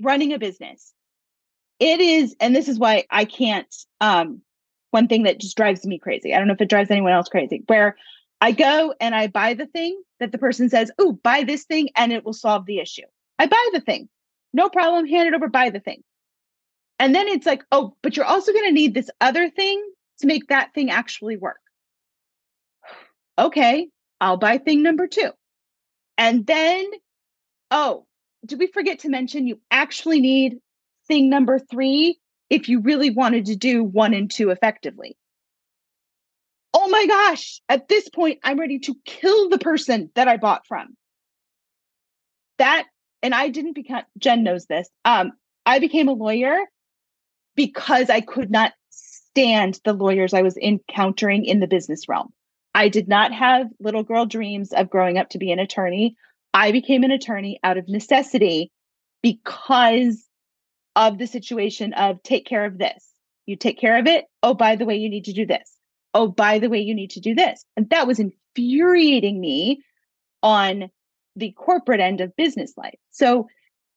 running 0.02 0.32
a 0.32 0.38
business, 0.38 0.92
it 1.78 2.00
is, 2.00 2.34
and 2.40 2.54
this 2.54 2.68
is 2.68 2.78
why 2.78 3.04
I 3.10 3.24
can't, 3.24 3.72
um, 4.00 4.40
one 4.90 5.08
thing 5.08 5.24
that 5.24 5.40
just 5.40 5.56
drives 5.56 5.84
me 5.84 5.98
crazy. 5.98 6.34
I 6.34 6.38
don't 6.38 6.46
know 6.46 6.54
if 6.54 6.60
it 6.60 6.68
drives 6.68 6.90
anyone 6.90 7.12
else 7.12 7.28
crazy, 7.28 7.62
where 7.66 7.96
I 8.40 8.52
go 8.52 8.94
and 9.00 9.14
I 9.14 9.28
buy 9.28 9.54
the 9.54 9.66
thing 9.66 10.00
that 10.20 10.32
the 10.32 10.38
person 10.38 10.68
says, 10.68 10.90
Oh, 10.98 11.12
buy 11.12 11.44
this 11.44 11.64
thing 11.64 11.90
and 11.96 12.12
it 12.12 12.24
will 12.24 12.32
solve 12.32 12.66
the 12.66 12.78
issue. 12.78 13.06
I 13.38 13.46
buy 13.46 13.68
the 13.72 13.80
thing. 13.80 14.08
No 14.52 14.68
problem. 14.68 15.06
Hand 15.06 15.28
it 15.28 15.34
over, 15.34 15.48
buy 15.48 15.70
the 15.70 15.80
thing. 15.80 16.02
And 16.98 17.14
then 17.14 17.28
it's 17.28 17.46
like, 17.46 17.64
Oh, 17.72 17.96
but 18.02 18.16
you're 18.16 18.26
also 18.26 18.52
going 18.52 18.66
to 18.66 18.72
need 18.72 18.94
this 18.94 19.10
other 19.20 19.50
thing 19.50 19.82
to 20.20 20.26
make 20.26 20.48
that 20.48 20.74
thing 20.74 20.90
actually 20.90 21.36
work. 21.36 21.60
Okay, 23.38 23.88
I'll 24.20 24.36
buy 24.36 24.58
thing 24.58 24.82
number 24.82 25.06
two. 25.06 25.30
And 26.16 26.46
then, 26.46 26.88
oh, 27.70 28.06
did 28.46 28.58
we 28.58 28.66
forget 28.68 29.00
to 29.00 29.08
mention 29.08 29.46
you 29.46 29.60
actually 29.70 30.20
need 30.20 30.58
thing 31.08 31.28
number 31.28 31.58
three 31.58 32.18
if 32.50 32.68
you 32.68 32.80
really 32.80 33.10
wanted 33.10 33.46
to 33.46 33.56
do 33.56 33.82
one 33.82 34.14
and 34.14 34.30
two 34.30 34.50
effectively? 34.50 35.16
Oh 36.75 36.88
my 36.88 37.07
gosh, 37.07 37.61
at 37.69 37.88
this 37.88 38.09
point, 38.09 38.40
I'm 38.43 38.59
ready 38.59 38.81
to 38.81 38.97
kill 39.04 39.49
the 39.49 39.59
person 39.59 40.11
that 40.16 40.26
I 40.26 40.37
bought 40.37 40.66
from. 40.66 40.97
That, 42.59 42.87
and 43.23 43.33
I 43.33 43.49
didn't 43.49 43.75
become, 43.75 44.02
Jen 44.19 44.43
knows 44.43 44.66
this. 44.66 44.88
Um, 45.04 45.33
I 45.64 45.78
became 45.78 46.09
a 46.09 46.12
lawyer 46.12 46.59
because 47.54 48.11
I 48.11 48.21
could 48.21 48.50
not 48.50 48.73
stand 48.90 49.81
the 49.85 49.93
lawyers 49.93 50.35
I 50.35 50.43
was 50.43 50.57
encountering 50.57 51.45
in 51.45 51.61
the 51.61 51.69
business 51.69 52.09
realm. 52.09 52.33
I 52.75 52.88
did 52.88 53.09
not 53.09 53.33
have 53.33 53.69
little 53.78 54.02
girl 54.02 54.26
dreams 54.26 54.73
of 54.73 54.90
growing 54.90 55.16
up 55.16 55.31
to 55.31 55.38
be 55.38 55.52
an 55.52 55.61
attorney. 55.61 56.16
I 56.52 56.73
became 56.73 57.04
an 57.04 57.12
attorney 57.12 57.61
out 57.62 57.78
of 57.78 57.88
necessity 57.88 58.73
because 59.23 60.25
of 60.97 61.19
the 61.19 61.26
situation 61.26 61.93
of 61.95 62.23
take 62.23 62.47
care 62.47 62.64
of 62.64 62.78
this. 62.78 63.09
You 63.47 63.57
take 63.57 63.78
care 63.78 63.99
of 63.99 64.07
it. 64.07 64.25
Oh, 64.43 64.54
by 64.54 64.75
the 64.75 64.85
way, 64.85 64.97
you 64.97 65.09
need 65.09 65.26
to 65.26 65.33
do 65.33 65.47
this 65.47 65.71
oh, 66.14 66.28
by 66.28 66.59
the 66.59 66.68
way, 66.68 66.80
you 66.80 66.94
need 66.94 67.11
to 67.11 67.21
do 67.21 67.35
this. 67.35 67.64
And 67.76 67.90
that 67.90 68.06
was 68.06 68.21
infuriating 68.21 69.40
me 69.40 69.83
on 70.42 70.90
the 71.37 71.52
corporate 71.52 72.00
end 72.00 72.21
of 72.21 72.37
business 72.37 72.73
life. 72.76 72.99
So 73.11 73.49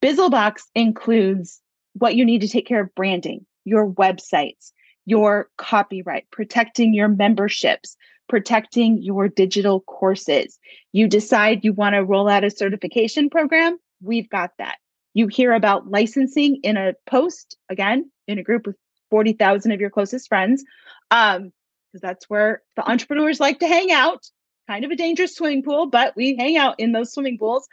Bizlebox 0.01 0.61
includes 0.75 1.61
what 1.93 2.15
you 2.15 2.25
need 2.25 2.41
to 2.41 2.47
take 2.47 2.67
care 2.67 2.81
of 2.81 2.93
branding, 2.95 3.45
your 3.63 3.89
websites, 3.89 4.71
your 5.05 5.49
copyright, 5.57 6.29
protecting 6.31 6.93
your 6.93 7.07
memberships, 7.07 7.95
protecting 8.27 9.01
your 9.01 9.27
digital 9.27 9.81
courses. 9.81 10.59
You 10.91 11.07
decide 11.07 11.63
you 11.63 11.73
want 11.73 11.95
to 11.95 12.03
roll 12.03 12.27
out 12.27 12.43
a 12.43 12.49
certification 12.49 13.29
program, 13.29 13.77
we've 14.01 14.29
got 14.29 14.51
that. 14.57 14.77
You 15.13 15.27
hear 15.27 15.53
about 15.53 15.89
licensing 15.89 16.57
in 16.63 16.77
a 16.77 16.93
post, 17.07 17.57
again, 17.69 18.11
in 18.27 18.37
a 18.37 18.43
group 18.43 18.67
with 18.67 18.75
40,000 19.09 19.71
of 19.71 19.79
your 19.79 19.89
closest 19.89 20.27
friends. 20.27 20.63
Um, 21.09 21.51
because 21.97 22.07
that's 22.07 22.29
where 22.29 22.61
the 22.75 22.89
entrepreneurs 22.89 23.39
like 23.39 23.59
to 23.59 23.67
hang 23.67 23.91
out. 23.91 24.23
Kind 24.67 24.83
of 24.85 24.91
a 24.91 24.95
dangerous 24.95 25.35
swimming 25.35 25.63
pool, 25.63 25.87
but 25.87 26.15
we 26.15 26.35
hang 26.35 26.57
out 26.57 26.79
in 26.79 26.91
those 26.91 27.13
swimming 27.13 27.37
pools. 27.37 27.67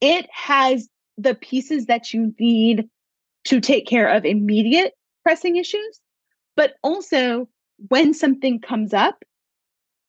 It 0.00 0.26
has 0.32 0.88
the 1.18 1.34
pieces 1.34 1.86
that 1.86 2.14
you 2.14 2.34
need 2.38 2.88
to 3.44 3.60
take 3.60 3.86
care 3.86 4.08
of 4.08 4.24
immediate 4.24 4.94
pressing 5.22 5.56
issues, 5.56 6.00
but 6.56 6.74
also 6.82 7.48
when 7.88 8.14
something 8.14 8.60
comes 8.60 8.94
up, 8.94 9.22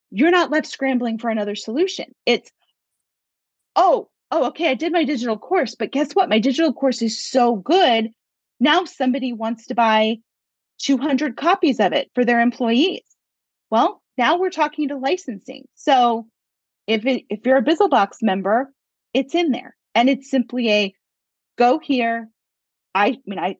you're 0.10 0.32
not 0.32 0.52
left 0.52 0.67
scrambling 0.67 1.17
for 1.17 1.30
another 1.30 1.56
solution. 1.56 2.13
It's, 2.26 2.50
oh, 3.76 4.10
oh, 4.32 4.48
okay, 4.48 4.70
I 4.70 4.74
did 4.74 4.94
my 4.94 5.04
digital 5.04 5.38
course, 5.38 5.76
but 5.76 5.91
guess 5.91 6.13
what? 6.13 6.30
My 6.30 6.39
digital 6.39 6.74
course 6.74 7.02
is 7.02 7.22
so 7.22 7.58
good. 7.58 8.10
Now 8.60 8.86
somebody 8.86 9.34
wants 9.34 9.67
to 9.67 9.76
buy 9.76 10.17
200 10.82 11.38
copies 11.38 11.80
of 11.80 11.94
it 11.94 12.10
for 12.13 12.26
their 12.26 12.41
employees. 12.41 13.04
Well, 13.70 14.02
now 14.17 14.38
we're 14.38 14.50
talking 14.50 14.89
to 14.89 14.98
licensing. 14.98 15.67
So 15.76 16.28
if 16.88 17.06
it, 17.06 17.24
if 17.30 17.46
you're 17.46 17.58
a 17.58 17.63
Bizlebox 17.63 18.17
member, 18.22 18.72
it's 19.13 19.36
in 19.36 19.52
there 19.52 19.76
and 19.96 20.10
it's 20.10 20.30
simply 20.30 20.72
a 20.72 20.94
go 21.58 21.80
here. 21.80 22.30
I, 22.94 23.08
I 23.08 23.17
mean, 23.26 23.39
I, 23.39 23.56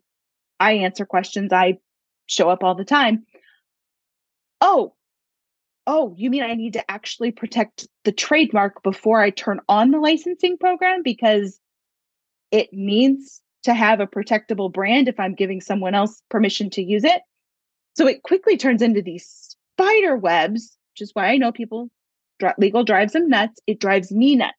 I 0.60 0.74
answer 0.74 1.06
questions. 1.06 1.54
I 1.54 1.78
show 2.28 2.50
up 2.50 2.64
all 2.64 2.76
the 2.76 2.86
time. 2.86 3.26
Oh, 4.60 4.94
oh, 5.88 6.14
you 6.18 6.30
mean 6.30 6.44
I 6.44 6.54
need 6.54 6.74
to 6.74 6.92
actually 6.92 7.32
protect 7.32 7.88
the 8.04 8.12
trademark 8.12 8.84
before 8.84 9.22
I 9.22 9.30
turn 9.30 9.60
on 9.68 9.92
the 9.92 10.00
licensing 10.00 10.58
program 10.58 11.02
because 11.04 11.60
it 12.52 12.70
needs 12.72 13.42
to 13.64 13.74
have 13.74 14.00
a 14.00 14.08
protectable 14.08 14.72
brand 14.72 15.08
if 15.08 15.20
I'm 15.20 15.36
giving 15.36 15.62
someone 15.62 15.96
else 15.96 16.22
permission 16.30 16.70
to 16.72 16.84
use 16.84 17.04
it. 17.04 17.22
So 17.96 18.08
it 18.08 18.24
quickly 18.24 18.58
turns 18.58 18.82
into 18.82 19.02
these 19.02 19.56
spider 19.76 20.16
webs, 20.16 20.78
which 20.94 21.02
is 21.02 21.12
why 21.14 21.28
I 21.28 21.38
know 21.38 21.52
people 21.52 21.90
legal 22.58 22.84
drives 22.84 23.14
them 23.14 23.30
nuts. 23.30 23.60
It 23.68 23.80
drives 23.80 24.12
me 24.12 24.36
nuts. 24.36 24.58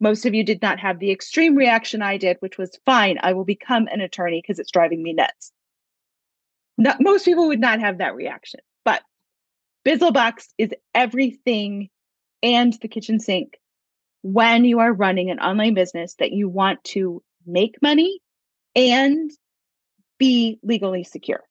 Most 0.00 0.26
of 0.26 0.34
you 0.34 0.44
did 0.44 0.62
not 0.62 0.78
have 0.78 0.98
the 0.98 1.10
extreme 1.10 1.56
reaction 1.56 2.02
I 2.02 2.18
did, 2.18 2.36
which 2.40 2.56
was 2.56 2.78
fine. 2.86 3.18
I 3.20 3.32
will 3.32 3.44
become 3.44 3.88
an 3.88 4.00
attorney 4.00 4.40
because 4.40 4.58
it's 4.58 4.70
driving 4.70 5.02
me 5.02 5.12
nuts. 5.12 5.52
Not, 6.76 7.00
most 7.00 7.24
people 7.24 7.48
would 7.48 7.60
not 7.60 7.80
have 7.80 7.98
that 7.98 8.14
reaction, 8.14 8.60
but 8.84 9.02
Bizlebox 9.84 10.48
is 10.56 10.70
everything 10.94 11.88
and 12.42 12.72
the 12.74 12.88
kitchen 12.88 13.18
sink 13.18 13.58
when 14.22 14.64
you 14.64 14.78
are 14.78 14.92
running 14.92 15.30
an 15.30 15.40
online 15.40 15.74
business 15.74 16.14
that 16.18 16.32
you 16.32 16.48
want 16.48 16.82
to 16.84 17.22
make 17.48 17.80
money 17.82 18.20
and 18.76 19.30
be 20.18 20.58
legally 20.62 21.04
secure. 21.04 21.42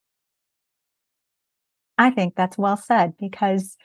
I 1.97 2.11
think 2.11 2.35
that's 2.35 2.57
well 2.57 2.77
said 2.77 3.13
because 3.17 3.75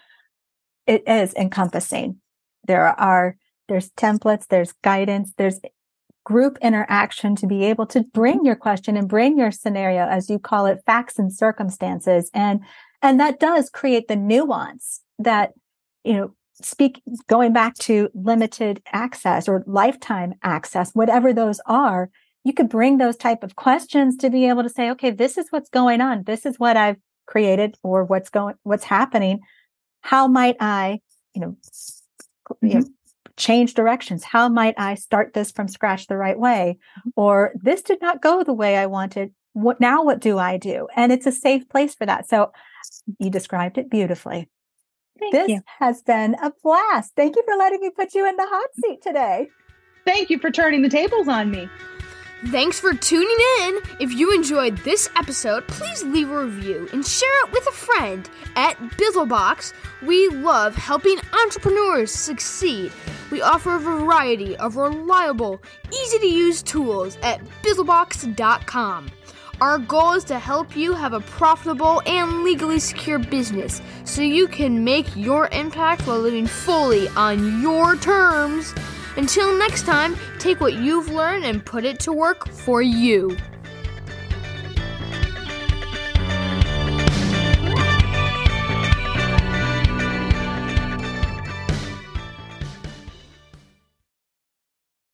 it 0.87 1.03
is 1.09 1.35
encompassing. 1.35 2.21
There 2.67 2.89
are 3.01 3.37
there's 3.69 3.91
templates, 3.91 4.47
there's 4.49 4.73
guidance, 4.83 5.33
there's 5.39 5.61
group 6.25 6.59
interaction 6.63 7.35
to 7.37 7.47
be 7.47 7.65
able 7.65 7.87
to 7.87 8.03
bring 8.13 8.45
your 8.45 8.55
question 8.55 8.97
and 8.97 9.09
bring 9.09 9.39
your 9.39 9.51
scenario 9.51 10.07
as 10.07 10.31
you 10.31 10.39
call 10.39 10.67
it 10.67 10.83
facts 10.87 11.19
and 11.19 11.33
circumstances 11.33 12.31
and 12.33 12.61
and 13.03 13.19
that 13.19 13.41
does 13.41 13.69
create 13.69 14.07
the 14.07 14.15
nuance 14.15 15.01
that 15.19 15.51
you 16.05 16.13
know 16.13 16.33
speak 16.65 17.03
going 17.29 17.53
back 17.53 17.75
to 17.75 18.09
limited 18.15 18.83
access 18.93 19.49
or 19.49 19.65
lifetime 19.67 20.35
access 20.43 20.91
whatever 20.95 21.33
those 21.33 21.61
are 21.67 22.11
you 22.45 22.53
could 22.53 22.69
bring 22.69 22.99
those 22.99 23.17
type 23.17 23.43
of 23.43 23.57
questions 23.57 24.17
to 24.17 24.31
be 24.31 24.49
able 24.49 24.63
to 24.63 24.69
say 24.69 24.91
okay 24.91 25.11
this 25.11 25.39
is 25.39 25.47
what's 25.51 25.71
going 25.71 26.01
on. 26.01 26.25
This 26.25 26.47
is 26.47 26.59
what 26.59 26.77
i've 26.77 26.97
created 27.27 27.77
or 27.83 28.05
what's 28.05 28.31
going 28.31 28.55
what's 28.63 28.85
happening. 28.85 29.41
How 30.01 30.27
might 30.27 30.57
i 30.61 31.01
you 31.35 31.41
know, 31.41 31.57
mm-hmm. 32.51 32.67
you 32.67 32.75
know 32.75 32.87
change 33.37 33.75
directions? 33.75 34.25
How 34.25 34.49
might 34.49 34.75
i 34.77 34.95
start 34.95 35.33
this 35.35 35.51
from 35.53 35.69
scratch 35.69 36.07
the 36.07 36.17
right 36.17 36.39
way? 36.39 36.79
Or 37.17 37.53
this 37.55 37.83
did 37.83 38.01
not 38.01 38.23
go 38.23 38.43
the 38.43 38.53
way 38.53 38.77
i 38.77 38.87
wanted. 38.87 39.33
What 39.55 39.81
now 39.81 40.03
what 40.03 40.21
do 40.21 40.39
i 40.39 40.57
do? 40.57 40.89
And 40.97 41.13
it's 41.13 41.27
a 41.27 41.33
safe 41.33 41.69
place 41.69 41.95
for 41.95 42.07
that. 42.07 42.29
So 42.29 42.53
you 43.19 43.31
described 43.31 43.79
it 43.79 43.91
beautifully 43.91 44.49
Thank 45.23 45.33
this 45.33 45.49
you. 45.49 45.61
has 45.79 46.03
been 46.03 46.35
a 46.43 46.53
blast. 46.63 47.13
Thank 47.17 47.37
you 47.37 47.43
for 47.45 47.57
letting 47.57 47.81
me 47.81 47.91
put 47.91 48.15
you 48.15 48.29
in 48.29 48.37
the 48.37 48.47
hot 48.47 48.69
seat 48.83 49.03
today. 49.03 49.49
Thank 50.05 50.31
you 50.31 50.39
for 50.39 50.51
turning 50.51 50.83
the 50.83 50.89
tables 50.89 51.29
on 51.29 51.51
me. 51.51 51.69
Thanks 52.47 52.81
for 52.81 52.93
tuning 52.93 53.37
in. 53.61 53.79
If 54.01 54.13
you 54.13 54.35
enjoyed 54.35 54.77
this 54.79 55.09
episode, 55.17 55.69
please 55.69 56.03
leave 56.03 56.29
a 56.29 56.45
review 56.45 56.89
and 56.93 57.07
share 57.07 57.45
it 57.45 57.53
with 57.53 57.65
a 57.69 57.73
friend. 57.73 58.29
At 58.57 58.77
Bizlebox, 58.99 59.73
we 60.03 60.29
love 60.29 60.75
helping 60.75 61.19
entrepreneurs 61.45 62.11
succeed. 62.11 62.91
We 63.31 63.43
offer 63.43 63.77
a 63.77 63.79
variety 63.79 64.57
of 64.57 64.75
reliable, 64.75 65.63
easy 65.93 66.19
to 66.19 66.27
use 66.27 66.65
tools 66.65 67.17
at 67.23 67.41
bizlebox.com. 67.63 69.11
Our 69.61 69.79
goal 69.79 70.15
is 70.15 70.25
to 70.25 70.39
help 70.39 70.77
you 70.77 70.95
have 70.95 71.13
a 71.13 71.21
profitable 71.21 72.03
and 72.07 72.43
legally 72.43 72.81
secure 72.81 73.19
business 73.19 73.81
so 74.05 74.23
you 74.23 74.49
can 74.49 74.83
make 74.83 75.15
your 75.15 75.49
impact 75.53 76.07
while 76.07 76.19
living 76.19 76.47
fully 76.47 77.09
on 77.11 77.61
your 77.63 77.97
terms. 77.97 78.75
Until 79.17 79.57
next 79.57 79.85
time, 79.85 80.17
take 80.39 80.61
what 80.61 80.75
you've 80.75 81.09
learned 81.09 81.45
and 81.45 81.65
put 81.65 81.85
it 81.85 82.01
to 82.01 82.13
work 82.13 82.49
for 82.49 82.83
you. 82.83 83.37